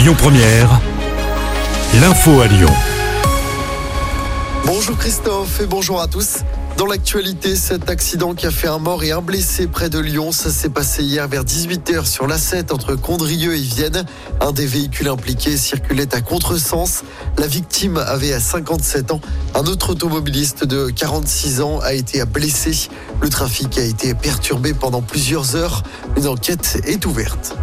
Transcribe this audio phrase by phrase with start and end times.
[0.00, 0.80] Lyon Première,
[2.00, 2.72] l'info à Lyon.
[4.64, 6.38] Bonjour Christophe et bonjour à tous.
[6.78, 10.32] Dans l'actualité, cet accident qui a fait un mort et un blessé près de Lyon,
[10.32, 14.06] ça s'est passé hier vers 18h sur l'A7 entre Condrieu et Vienne.
[14.40, 17.02] Un des véhicules impliqués circulait à contresens.
[17.36, 19.20] La victime avait à 57 ans.
[19.54, 22.88] Un autre automobiliste de 46 ans a été blessé.
[23.20, 25.82] Le trafic a été perturbé pendant plusieurs heures.
[26.16, 27.54] Une enquête est ouverte.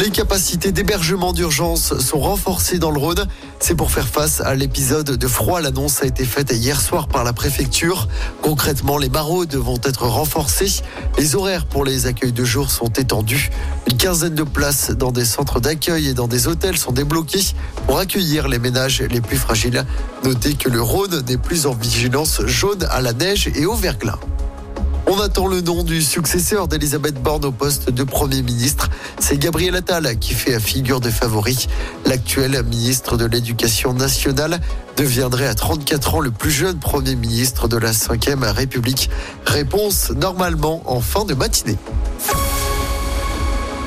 [0.00, 3.26] Les capacités d'hébergement d'urgence sont renforcées dans le Rhône.
[3.58, 5.60] C'est pour faire face à l'épisode de froid.
[5.60, 8.06] L'annonce a été faite hier soir par la préfecture.
[8.40, 10.82] Concrètement, les barreaux vont être renforcés.
[11.18, 13.50] Les horaires pour les accueils de jour sont étendus.
[13.90, 17.54] Une quinzaine de places dans des centres d'accueil et dans des hôtels sont débloquées
[17.88, 19.84] pour accueillir les ménages les plus fragiles.
[20.22, 24.20] Notez que le Rhône n'est plus en vigilance jaune à la neige et au verglas.
[25.18, 28.88] On attend le nom du successeur d'Elisabeth Borne au poste de Premier ministre?
[29.18, 31.66] C'est Gabriel Attal qui fait figure de favori.
[32.06, 34.60] L'actuel ministre de l'Éducation nationale
[34.96, 39.10] deviendrait à 34 ans le plus jeune Premier ministre de la Ve République.
[39.44, 41.78] Réponse normalement en fin de matinée.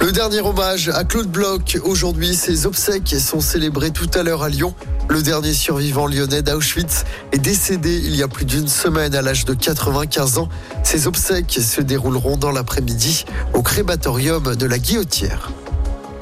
[0.02, 1.78] Le dernier hommage à Claude Bloch.
[1.86, 4.76] Aujourd'hui, ses obsèques sont célébrées tout à l'heure à Lyon.
[5.12, 9.44] Le dernier survivant lyonnais d'Auschwitz est décédé il y a plus d'une semaine à l'âge
[9.44, 10.48] de 95 ans.
[10.84, 15.52] Ses obsèques se dérouleront dans l'après-midi au crématorium de la Guillotière.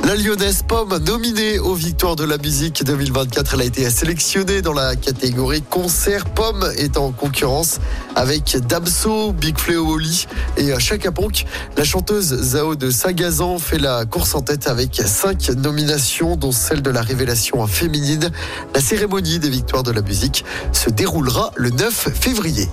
[0.06, 4.74] La Lyonnaise Pomme, nominée aux Victoires de la musique 2024, elle a été sélectionnée dans
[4.74, 6.26] la catégorie concert.
[6.26, 7.80] Pomme est en concurrence
[8.16, 10.26] avec Damso, Big Fleo Oli
[10.58, 11.46] et Chaka Ponk.
[11.78, 16.82] La chanteuse Zao de Sagazan fait la course en tête avec cinq nominations, dont celle
[16.82, 18.32] de la révélation féminine.
[18.74, 22.68] La cérémonie des Victoires de la musique se déroulera le 9 février.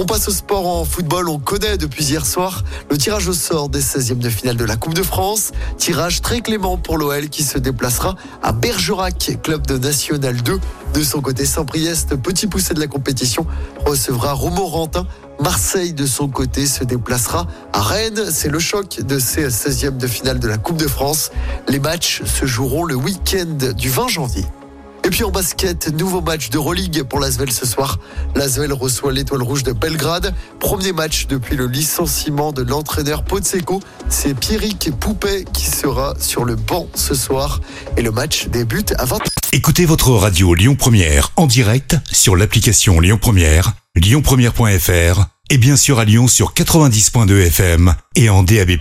[0.00, 1.28] On passe au sport en football.
[1.28, 4.76] On connaît depuis hier soir le tirage au sort des 16e de finale de la
[4.76, 5.50] Coupe de France.
[5.76, 10.60] Tirage très clément pour l'OL qui se déplacera à Bergerac, club de National 2.
[10.94, 13.44] De son côté, Saint-Priest, petit poussé de la compétition,
[13.84, 15.04] recevra Romorantin.
[15.42, 18.30] Marseille, de son côté, se déplacera à Rennes.
[18.30, 21.32] C'est le choc de ces 16e de finale de la Coupe de France.
[21.66, 24.44] Les matchs se joueront le week-end du 20 janvier.
[25.08, 27.98] Et puis en basket, nouveau match de Euroleague pour l'Asvel ce soir.
[28.34, 30.34] L'Asvel reçoit l'étoile rouge de Belgrade.
[30.60, 33.80] Premier match depuis le licenciement de l'entraîneur Potseko.
[34.10, 37.62] C'est Pierrick Poupet qui sera sur le banc ce soir.
[37.96, 39.20] Et le match débute à 20
[39.52, 46.00] Écoutez votre radio Lyon Première en direct sur l'application Lyon Première, lyonpremière.fr et bien sûr
[46.00, 48.72] à Lyon sur 90.2 FM et en DAB+.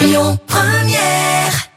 [0.00, 1.68] Lyon Première